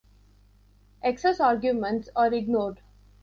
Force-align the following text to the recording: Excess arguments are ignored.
Excess 1.03 1.39
arguments 1.39 2.09
are 2.15 2.33
ignored. 2.33 2.81